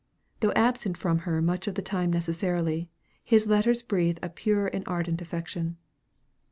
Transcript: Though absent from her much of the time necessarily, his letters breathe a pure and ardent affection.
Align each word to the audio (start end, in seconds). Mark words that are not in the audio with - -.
Though 0.39 0.51
absent 0.53 0.97
from 0.97 1.19
her 1.29 1.43
much 1.43 1.67
of 1.67 1.75
the 1.75 1.83
time 1.83 2.11
necessarily, 2.11 2.89
his 3.23 3.45
letters 3.45 3.83
breathe 3.83 4.17
a 4.23 4.29
pure 4.29 4.65
and 4.65 4.83
ardent 4.87 5.21
affection. 5.21 5.77